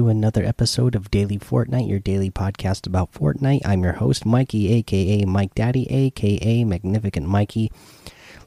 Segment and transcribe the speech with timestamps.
[0.00, 3.60] to another episode of Daily Fortnite, your daily podcast about Fortnite.
[3.66, 7.70] I'm your host, Mikey, aka Mike Daddy, aka Magnificent Mikey.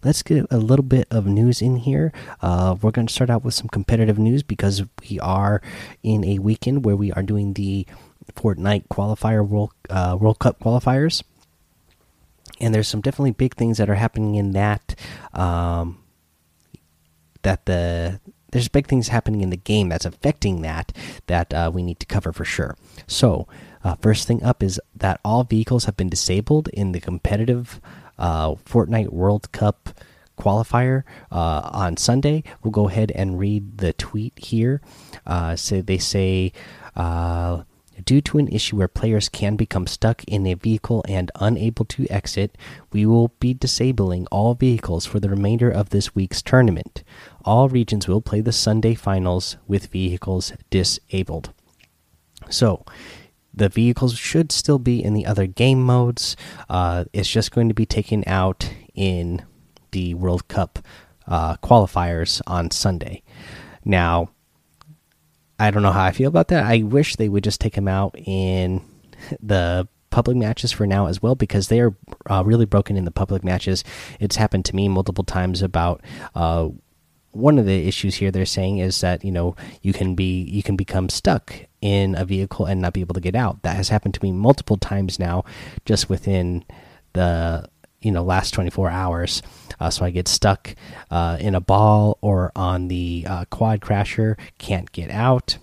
[0.03, 2.11] Let's get a little bit of news in here.
[2.41, 5.61] Uh, we're going to start out with some competitive news because we are
[6.01, 7.85] in a weekend where we are doing the
[8.35, 11.21] Fortnite qualifier World uh, World Cup qualifiers,
[12.59, 14.95] and there's some definitely big things that are happening in that.
[15.33, 15.99] Um,
[17.43, 18.19] that the
[18.53, 20.95] there's big things happening in the game that's affecting that
[21.27, 22.77] that uh, we need to cover for sure.
[23.07, 23.47] So,
[23.83, 27.81] uh, first thing up is that all vehicles have been disabled in the competitive
[28.17, 29.89] uh, Fortnite World Cup
[30.37, 32.43] qualifier uh, on Sunday.
[32.63, 34.81] We'll go ahead and read the tweet here.
[35.25, 36.53] Uh, so they say.
[38.03, 42.07] Due to an issue where players can become stuck in a vehicle and unable to
[42.09, 42.57] exit,
[42.91, 47.03] we will be disabling all vehicles for the remainder of this week's tournament.
[47.45, 51.53] All regions will play the Sunday finals with vehicles disabled.
[52.49, 52.83] So,
[53.53, 56.35] the vehicles should still be in the other game modes.
[56.67, 59.45] Uh, it's just going to be taken out in
[59.91, 60.79] the World Cup
[61.27, 63.21] uh, qualifiers on Sunday.
[63.85, 64.29] Now,
[65.63, 66.65] I don't know how I feel about that.
[66.65, 68.81] I wish they would just take them out in
[69.41, 71.95] the public matches for now as well because they are
[72.29, 73.83] uh, really broken in the public matches.
[74.19, 76.01] It's happened to me multiple times about
[76.35, 76.67] uh,
[77.31, 80.63] one of the issues here they're saying is that you know you can be you
[80.63, 83.61] can become stuck in a vehicle and not be able to get out.
[83.63, 85.45] That has happened to me multiple times now,
[85.85, 86.65] just within
[87.13, 87.69] the
[88.03, 89.41] you know last 24 hours.
[89.79, 90.75] Uh, so I get stuck
[91.09, 95.57] uh, in a ball or on the uh, quad crasher, can't get out.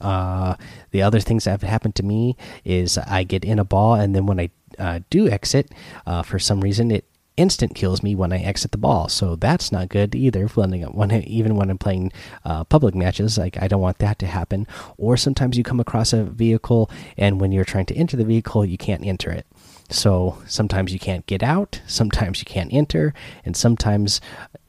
[0.00, 0.54] Uh,
[0.90, 4.14] the other things that have happened to me is I get in a ball and
[4.14, 5.72] then when I uh, do exit,
[6.06, 7.04] uh, for some reason it
[7.38, 9.08] instant kills me when I exit the ball.
[9.08, 10.46] So that's not good either.
[10.48, 12.12] When, when even when I'm playing
[12.44, 14.66] uh, public matches, like I don't want that to happen.
[14.96, 18.64] Or sometimes you come across a vehicle, and when you're trying to enter the vehicle,
[18.64, 19.46] you can't enter it.
[19.88, 24.20] So sometimes you can't get out, sometimes you can't enter, and sometimes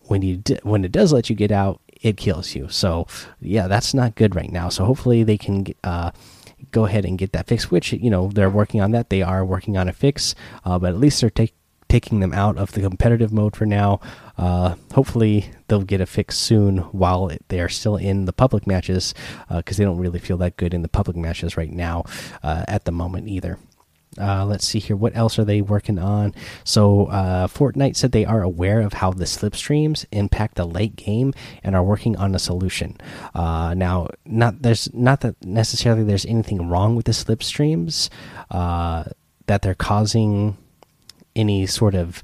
[0.04, 2.70] when you when it does let you get out, it kills you.
[2.70, 3.08] So
[3.42, 4.70] yeah, that's not good right now.
[4.70, 5.66] So hopefully they can.
[5.84, 6.12] Uh,
[6.72, 9.46] go ahead and get that fixed which you know they're working on that they are
[9.46, 10.36] working on a fix
[10.66, 11.56] uh, but at least they're taking
[11.90, 14.00] taking them out of the competitive mode for now.
[14.38, 19.14] Uh, hopefully, they'll get a fix soon while they are still in the public matches
[19.50, 22.06] because uh, they don't really feel that good in the public matches right now
[22.44, 23.58] uh, at the moment either.
[24.18, 24.96] Uh, let's see here.
[24.96, 26.34] What else are they working on?
[26.64, 31.34] So, uh, Fortnite said they are aware of how the slipstreams impact the late game
[31.64, 32.98] and are working on a solution.
[33.36, 38.10] Uh, now, not there's not that necessarily there's anything wrong with the slipstreams
[38.50, 40.58] that they're causing
[41.36, 42.22] any sort of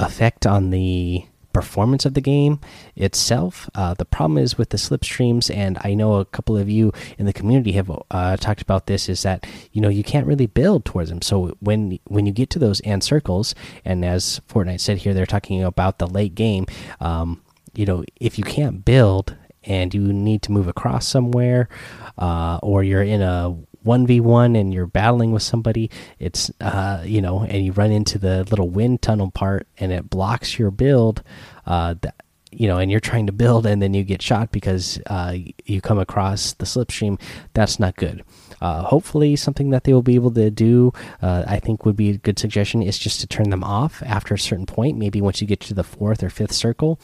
[0.00, 2.60] effect on the performance of the game
[2.96, 3.68] itself.
[3.74, 7.26] Uh, the problem is with the slipstreams, and I know a couple of you in
[7.26, 9.08] the community have uh, talked about this.
[9.08, 11.22] Is that you know you can't really build towards them.
[11.22, 13.54] So when when you get to those end circles,
[13.84, 16.66] and as Fortnite said here, they're talking about the late game.
[17.00, 17.42] Um,
[17.74, 21.68] you know, if you can't build and you need to move across somewhere,
[22.16, 27.40] uh, or you're in a 1v1 and you're battling with somebody it's uh you know
[27.40, 31.22] and you run into the little wind tunnel part and it blocks your build
[31.66, 32.14] uh that
[32.50, 35.80] you know and you're trying to build and then you get shot because uh you
[35.80, 37.20] come across the slipstream.
[37.54, 38.24] That's not good.
[38.60, 42.10] Uh, hopefully something that they will be able to do uh, i think would be
[42.10, 44.96] a good suggestion is just to turn them off after a certain point.
[44.98, 46.98] Maybe once you get to the fourth or fifth circle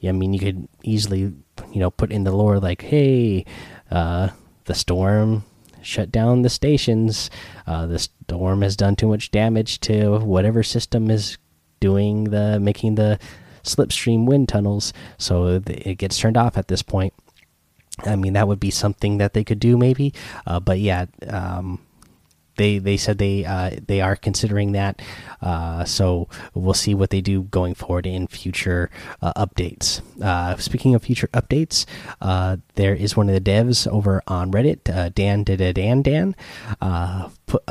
[0.00, 3.44] yeah, i mean you could easily you know put in the lore like hey
[3.90, 4.28] uh,
[4.64, 5.44] the storm
[5.82, 7.30] shut down the stations.
[7.66, 11.38] Uh, the storm has done too much damage to whatever system is
[11.80, 13.18] doing the making the
[13.62, 17.12] slipstream wind tunnels, so it gets turned off at this point.
[18.04, 20.14] I mean, that would be something that they could do, maybe.
[20.46, 21.80] Uh, but yeah, um,
[22.58, 25.00] they they said they uh, they are considering that.
[25.40, 28.90] Uh, so we'll see what they do going forward in future
[29.22, 30.02] uh, updates.
[30.20, 31.86] Uh, speaking of future updates,
[32.20, 36.34] uh, there is one of the devs over on Reddit, uh, Dan Dan Dan Dan,
[37.48, 37.64] put,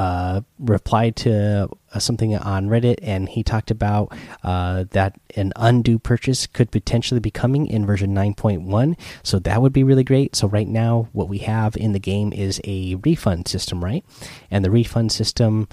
[0.59, 1.69] replied to
[1.99, 4.13] something on Reddit, and he talked about
[4.43, 8.99] that an undo purchase could potentially be coming in version 9.1.
[9.23, 10.35] So that would be really great.
[10.35, 14.03] So right now, what we have in the game is a refund system, right?
[14.51, 15.67] And the refund system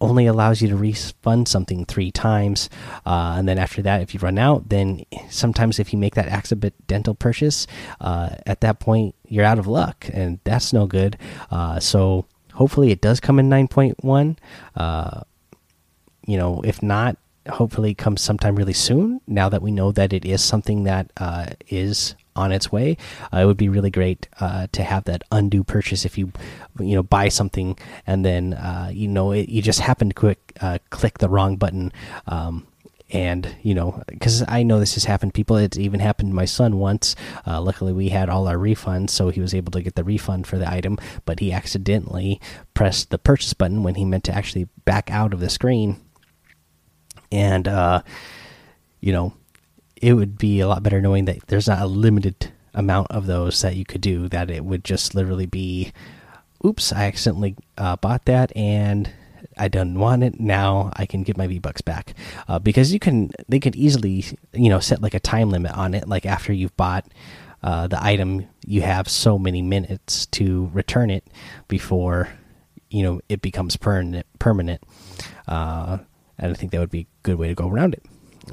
[0.00, 2.68] only allows you to refund something three times
[3.06, 6.28] uh, and then after that if you run out then sometimes if you make that
[6.28, 7.66] accidental purchase
[8.00, 11.16] uh, at that point you're out of luck and that's no good
[11.50, 12.26] uh, so
[12.56, 14.36] hopefully it does come in 9.1
[14.76, 15.20] uh,
[16.26, 17.16] you know if not
[17.48, 21.10] hopefully it comes sometime really soon now that we know that it is something that
[21.16, 22.96] uh, is on its way.
[23.32, 26.30] Uh, it would be really great uh, to have that undo purchase if you
[26.78, 27.76] you know buy something
[28.06, 31.56] and then uh, you know it, you just happen to quick uh, click the wrong
[31.56, 31.92] button.
[32.26, 32.66] Um,
[33.10, 36.44] and you know because i know this has happened people it's even happened to my
[36.44, 37.14] son once
[37.46, 40.46] uh, luckily we had all our refunds so he was able to get the refund
[40.46, 42.40] for the item but he accidentally
[42.74, 46.00] pressed the purchase button when he meant to actually back out of the screen
[47.30, 48.02] and uh
[49.00, 49.32] you know
[50.00, 53.60] it would be a lot better knowing that there's not a limited amount of those
[53.62, 54.28] that you could do.
[54.28, 55.92] That it would just literally be,
[56.64, 59.10] oops, I accidentally uh, bought that and
[59.56, 60.90] I don't want it now.
[60.94, 62.14] I can get my V Bucks back
[62.48, 63.30] uh, because you can.
[63.48, 66.08] They could easily, you know, set like a time limit on it.
[66.08, 67.06] Like after you've bought
[67.62, 71.26] uh, the item, you have so many minutes to return it
[71.68, 72.28] before
[72.90, 74.26] you know it becomes permanent.
[74.38, 74.82] Permanent,
[75.48, 75.98] uh,
[76.38, 78.04] and I think that would be a good way to go around it.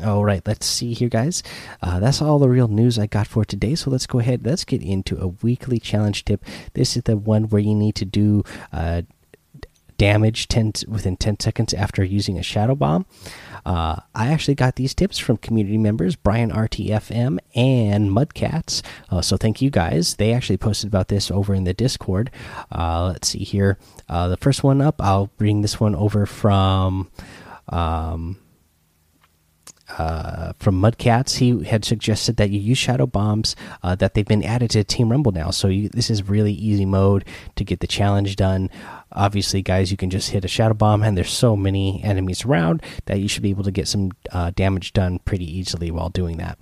[0.04, 1.44] All right, let's see here, guys.
[1.80, 3.76] Uh, that's all the real news I got for today.
[3.76, 4.44] So let's go ahead.
[4.44, 6.44] Let's get into a weekly challenge tip.
[6.74, 9.04] This is the one where you need to do uh,
[10.04, 13.06] damage 10 within 10 seconds after using a shadow bomb.
[13.66, 18.82] Uh, I actually got these tips from community members Brian RTFM and Mudcats.
[19.10, 20.16] Uh, so thank you guys.
[20.16, 22.32] They actually posted about this over in the Discord.
[22.70, 23.78] Uh, let's see here.
[24.10, 27.10] Uh, the first one up, I'll bring this one over from.
[27.70, 28.43] Um,
[29.98, 34.44] uh, from Mudcats, he had suggested that you use shadow bombs uh, that they've been
[34.44, 35.52] added to Team Rumble now.
[35.52, 37.26] So you, this is really easy mode
[37.56, 38.70] to get the challenge done.
[39.12, 42.82] Obviously, guys, you can just hit a shadow bomb, and there's so many enemies around
[43.06, 46.38] that you should be able to get some uh, damage done pretty easily while doing
[46.38, 46.58] that.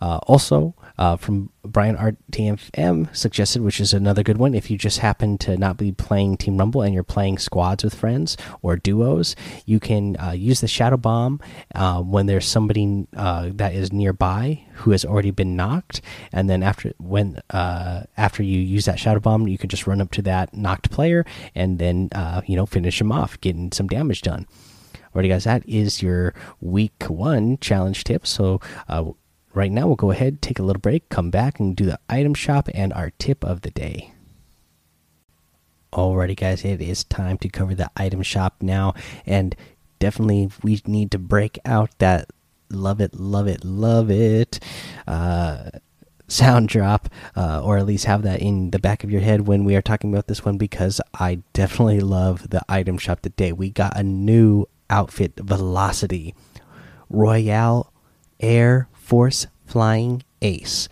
[0.00, 4.54] Uh, also, uh, from Brian RTFM suggested, which is another good one.
[4.54, 7.94] If you just happen to not be playing Team Rumble and you're playing squads with
[7.94, 11.40] friends or duos, you can uh, use the Shadow Bomb
[11.74, 16.00] uh, when there's somebody uh, that is nearby who has already been knocked,
[16.32, 20.00] and then after when uh, after you use that Shadow Bomb, you can just run
[20.00, 21.24] up to that knocked player
[21.54, 24.46] and then uh, you know finish him off, getting some damage done.
[25.14, 28.26] Alrighty, guys, that is your week one challenge tip.
[28.26, 28.60] So
[29.58, 32.32] right now, we'll go ahead, take a little break, come back, and do the item
[32.32, 34.12] shop and our tip of the day.
[35.92, 38.94] Alrighty, guys, it is time to cover the item shop now,
[39.26, 39.56] and
[39.98, 42.30] definitely we need to break out that
[42.70, 44.60] love it, love it, love it.
[45.08, 45.70] Uh,
[46.28, 49.64] sound drop, uh, or at least have that in the back of your head when
[49.64, 53.52] we are talking about this one because I definitely love the item shop today.
[53.52, 56.34] We got a new outfit, Velocity
[57.10, 57.92] Royale
[58.38, 60.86] Air Force Flying Ace.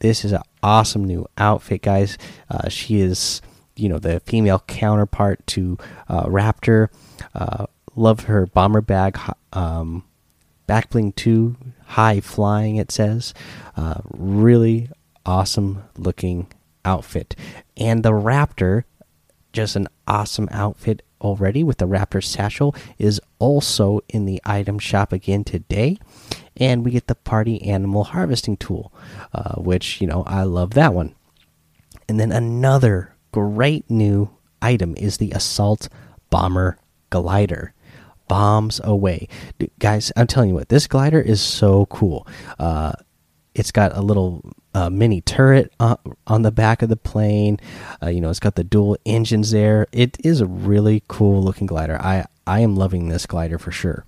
[0.00, 2.18] This is an awesome new outfit, guys.
[2.50, 3.40] Uh, she is,
[3.76, 5.78] you know, the female counterpart to
[6.10, 6.88] uh, Raptor.
[7.34, 7.64] Uh,
[7.96, 9.18] love her bomber bag,
[9.54, 10.04] um,
[10.66, 11.56] back bling 2,
[11.86, 13.32] high flying, it says.
[13.74, 14.90] Uh, really
[15.24, 16.46] awesome looking
[16.84, 17.34] outfit.
[17.78, 18.84] And the Raptor,
[19.54, 25.10] just an awesome outfit already with the Raptor satchel, is also in the item shop
[25.10, 25.98] again today
[26.58, 28.92] and we get the party animal harvesting tool,
[29.32, 31.14] uh, which you know I love that one.
[32.08, 34.30] And then another great new
[34.62, 35.88] item is the assault
[36.30, 36.78] bomber
[37.10, 37.74] glider.
[38.28, 39.26] Bombs away,
[39.78, 40.12] guys!
[40.14, 42.26] I'm telling you what, this glider is so cool.
[42.58, 42.92] Uh,
[43.54, 45.96] it's got a little uh, mini turret on,
[46.26, 47.58] on, the back of the plane.
[48.02, 49.86] Uh, you know, it's got the dual engines there.
[49.92, 52.00] It is a really cool looking glider.
[52.00, 54.04] I I am loving this glider for sure.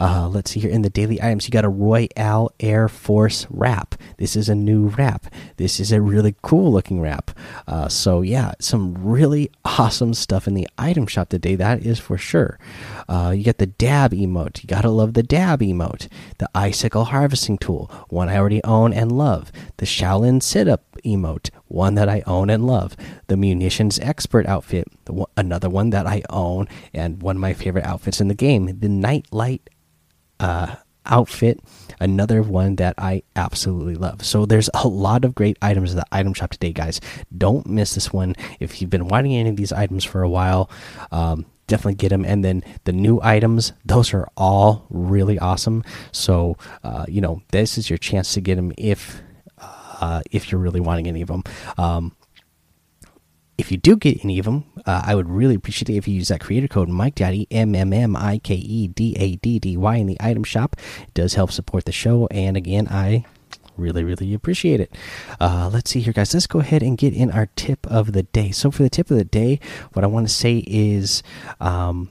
[0.00, 3.94] Uh, let's see here in the daily items, you got a Royale Air Force wrap.
[4.16, 5.26] This is a new wrap.
[5.58, 7.30] This is a really cool looking wrap.
[7.68, 11.54] Uh, so yeah, some really awesome stuff in the item shop today.
[11.54, 12.58] That is for sure.
[13.10, 14.62] Uh, you got the dab emote.
[14.62, 16.08] You gotta love the dab emote.
[16.38, 19.52] The icicle harvesting tool, one I already own and love.
[19.76, 22.96] The Shaolin sit up emote, one that I own and love.
[23.26, 24.88] The munitions expert outfit,
[25.36, 28.78] another one that I own and one of my favorite outfits in the game.
[28.80, 29.68] The nightlight
[30.40, 30.74] uh,
[31.06, 31.60] outfit
[31.98, 34.24] another one that i absolutely love.
[34.24, 37.00] So there's a lot of great items in the item shop today guys.
[37.36, 38.34] Don't miss this one.
[38.58, 40.70] If you've been wanting any of these items for a while
[41.12, 45.84] um, definitely get them and then the new items those are all really awesome.
[46.12, 49.22] So uh, you know this is your chance to get them if
[49.58, 51.44] uh, if you're really wanting any of them
[51.76, 52.16] um,
[53.60, 56.14] if you do get any of them, uh, I would really appreciate it if you
[56.14, 59.58] use that creator code Mike Daddy M M M I K E D A D
[59.58, 60.76] D Y in the item shop.
[61.02, 63.26] It does help support the show, and again, I
[63.76, 64.94] really really appreciate it.
[65.38, 66.32] Uh, let's see here, guys.
[66.32, 68.50] Let's go ahead and get in our tip of the day.
[68.50, 69.60] So for the tip of the day,
[69.92, 71.22] what I want to say is,
[71.60, 72.08] um,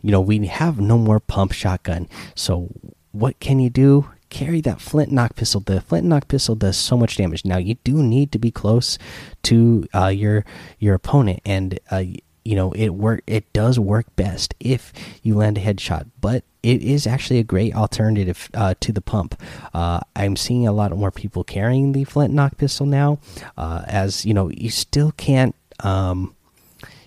[0.00, 2.08] you know, we have no more pump shotgun.
[2.36, 2.68] So
[3.10, 4.10] what can you do?
[4.34, 5.60] Carry that flint knock pistol.
[5.60, 7.44] The flint knock pistol does so much damage.
[7.44, 8.98] Now you do need to be close
[9.44, 10.44] to uh, your
[10.80, 12.02] your opponent, and uh,
[12.44, 13.22] you know it work.
[13.28, 17.76] It does work best if you land a headshot, but it is actually a great
[17.76, 19.40] alternative uh, to the pump.
[19.72, 23.20] Uh, I'm seeing a lot more people carrying the flint knock pistol now,
[23.56, 25.54] uh, as you know you still can't.
[25.80, 26.34] Um,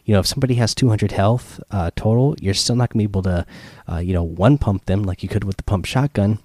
[0.05, 3.24] you know, if somebody has 200 health uh, total, you're still not gonna be able
[3.24, 3.46] to,
[3.91, 6.39] uh, you know, one pump them like you could with the pump shotgun.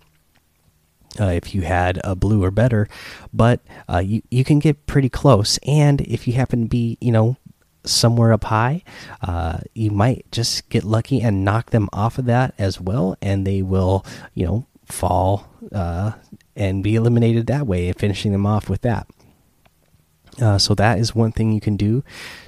[1.20, 2.88] Uh, if you had a blue or better,
[3.34, 7.12] but uh, you you can get pretty close, and if you happen to be, you
[7.12, 7.36] know,
[7.84, 8.82] somewhere up high,
[9.20, 13.46] uh, you might just get lucky and knock them off of that as well, and
[13.46, 16.12] they will, you know, fall uh,
[16.56, 19.06] and be eliminated that way, finishing them off with that.
[20.40, 22.02] Uh, so that is one thing you can do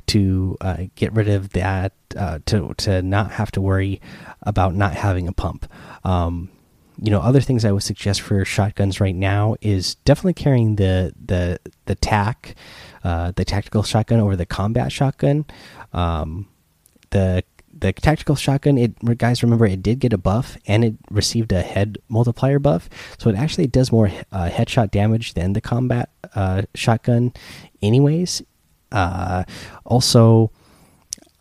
[0.06, 1.92] to uh, get rid of that
[2.46, 4.00] to to not have to worry
[4.40, 5.70] about not having a pump.
[6.02, 6.48] Um,
[6.98, 11.12] you know, other things I would suggest for shotguns right now is definitely carrying the
[11.24, 12.54] the the tac,
[13.02, 15.44] uh, the tactical shotgun over the combat shotgun.
[15.92, 16.48] Um,
[17.10, 17.44] the
[17.76, 21.62] the tactical shotgun, it guys remember it did get a buff and it received a
[21.62, 26.62] head multiplier buff, so it actually does more uh, headshot damage than the combat uh,
[26.74, 27.32] shotgun,
[27.82, 28.42] anyways.
[28.92, 29.42] Uh,
[29.84, 30.52] also,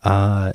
[0.02, 0.52] uh,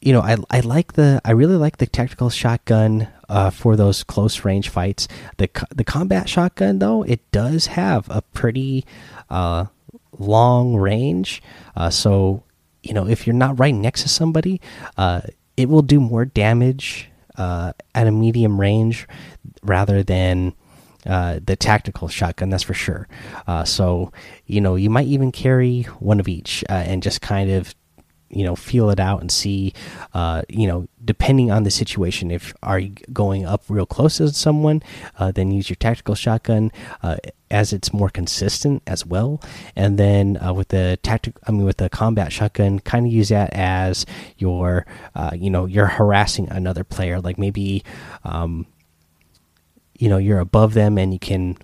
[0.00, 4.02] you know, I I like the I really like the tactical shotgun uh, for those
[4.02, 5.08] close range fights.
[5.38, 8.84] The the combat shotgun though, it does have a pretty
[9.30, 9.66] uh,
[10.18, 11.42] long range,
[11.76, 12.42] uh, so
[12.82, 14.60] you know if you're not right next to somebody,
[14.98, 15.22] uh,
[15.56, 19.06] it will do more damage uh, at a medium range
[19.62, 20.52] rather than
[21.06, 22.50] uh, the tactical shotgun.
[22.50, 23.08] That's for sure.
[23.64, 24.12] So
[24.46, 27.74] you know you might even carry one of each and just kind of
[28.30, 29.72] you know feel it out and see
[30.14, 34.28] uh, you know depending on the situation if are you going up real close to
[34.32, 34.82] someone
[35.18, 36.70] uh, then use your tactical shotgun
[37.02, 37.16] uh,
[37.50, 39.42] as it's more consistent as well.
[39.74, 43.30] And then uh, with the tactic i mean with the combat shotgun kind of use
[43.30, 44.06] that as
[44.38, 47.20] your uh, you know you're harassing another player.
[47.20, 47.82] Like maybe
[48.24, 48.66] um,
[49.98, 51.58] you know you're above them and you can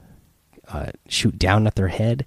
[0.69, 2.27] uh, shoot down at their head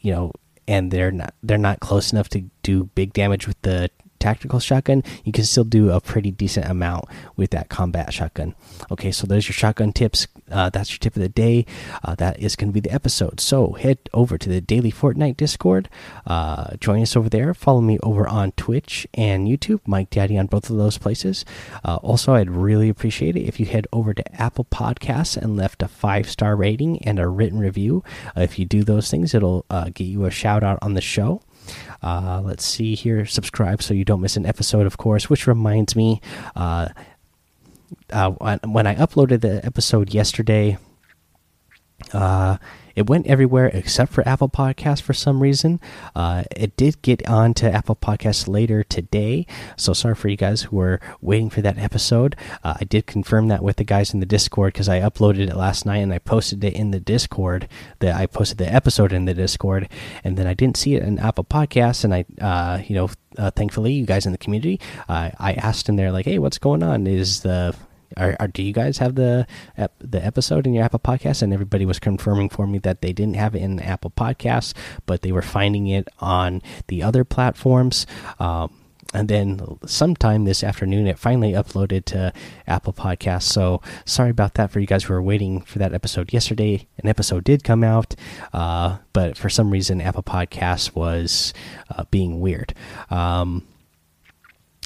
[0.00, 0.32] you know
[0.68, 5.02] and they're not they're not close enough to do big damage with the tactical shotgun,
[5.24, 7.06] you can still do a pretty decent amount
[7.36, 8.54] with that combat shotgun.
[8.90, 10.26] Okay, so there's your shotgun tips.
[10.50, 11.66] Uh, that's your tip of the day.
[12.02, 13.40] Uh, that is going to be the episode.
[13.40, 15.88] So head over to the Daily Fortnite Discord.
[16.26, 17.54] Uh, join us over there.
[17.54, 21.44] Follow me over on Twitch and YouTube, Mike Daddy on both of those places.
[21.84, 25.82] Uh, also, I'd really appreciate it if you head over to Apple Podcasts and left
[25.82, 28.02] a five star rating and a written review.
[28.36, 31.00] Uh, if you do those things, it'll uh, get you a shout out on the
[31.00, 31.42] show.
[32.02, 33.26] Uh, let's see here.
[33.26, 35.28] Subscribe so you don't miss an episode, of course.
[35.28, 36.20] Which reminds me,
[36.56, 36.88] uh,
[38.10, 38.30] uh,
[38.64, 40.78] when I uploaded the episode yesterday,
[42.12, 42.58] uh,
[42.98, 45.80] it went everywhere except for Apple Podcasts for some reason.
[46.16, 50.62] Uh, it did get on to Apple Podcasts later today, so sorry for you guys
[50.62, 52.34] who were waiting for that episode.
[52.64, 55.54] Uh, I did confirm that with the guys in the Discord because I uploaded it
[55.54, 57.68] last night and I posted it in the Discord.
[58.00, 59.88] That I posted the episode in the Discord,
[60.24, 63.52] and then I didn't see it in Apple Podcasts, and I, uh, you know, uh,
[63.52, 66.82] thankfully, you guys in the community, uh, I asked in there like, "Hey, what's going
[66.82, 67.06] on?
[67.06, 67.76] Is the
[68.18, 69.46] are, are, do you guys have the
[70.00, 71.42] the episode in your Apple Podcast?
[71.42, 74.74] And everybody was confirming for me that they didn't have it in Apple Podcasts,
[75.06, 78.06] but they were finding it on the other platforms.
[78.38, 78.74] Um,
[79.14, 82.32] and then sometime this afternoon, it finally uploaded to
[82.66, 83.44] Apple Podcasts.
[83.44, 86.86] So sorry about that for you guys who were waiting for that episode yesterday.
[86.98, 88.14] An episode did come out,
[88.52, 91.54] uh, but for some reason, Apple Podcasts was
[91.88, 92.74] uh, being weird.
[93.08, 93.66] Um,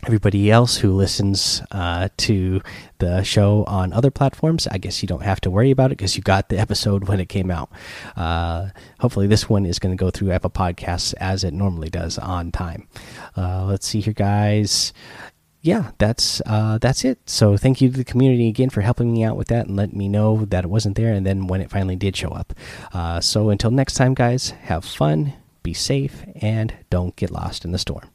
[0.04, 2.60] everybody else who listens uh, to
[2.98, 6.16] the show on other platforms, I guess you don't have to worry about it because
[6.16, 7.70] you got the episode when it came out.
[8.16, 8.68] Uh,
[9.00, 12.50] hopefully, this one is going to go through Apple Podcasts as it normally does on
[12.50, 12.88] time.
[13.36, 14.92] Uh, let's see here, guys.
[15.60, 17.20] Yeah, that's uh, that's it.
[17.26, 19.96] So thank you to the community again for helping me out with that and letting
[19.96, 22.52] me know that it wasn't there, and then when it finally did show up.
[22.92, 27.70] Uh, so until next time, guys, have fun, be safe, and don't get lost in
[27.70, 28.11] the storm.